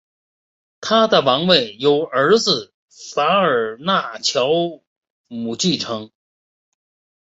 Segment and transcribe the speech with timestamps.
[0.79, 2.73] 他的王位由儿子
[3.13, 4.81] 法尔纳乔
[5.27, 6.09] 姆继承。